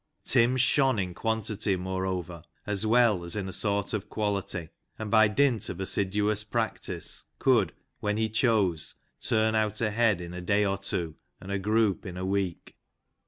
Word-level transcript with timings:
Tim 0.25 0.57
shone 0.57 0.97
in 0.97 1.13
quantity, 1.13 1.75
moreover, 1.75 2.41
as 2.65 2.87
well 2.87 3.23
as 3.23 3.35
in 3.35 3.47
a 3.47 3.53
sort 3.53 3.93
of 3.93 4.09
quality, 4.09 4.69
and 4.97 5.11
by 5.11 5.27
dint 5.27 5.69
of 5.69 5.79
assiduous 5.79 6.43
practice 6.43 7.25
could, 7.37 7.71
when 7.99 8.17
he 8.17 8.27
chose, 8.27 8.95
turn 9.21 9.53
out 9.53 9.79
a 9.79 9.91
head 9.91 10.19
in 10.19 10.33
a 10.33 10.41
day 10.41 10.65
or 10.65 10.79
two, 10.79 11.17
and 11.39 11.51
a 11.51 11.59
group 11.59 12.03
in 12.07 12.17
a 12.17 12.25
week. 12.25 12.77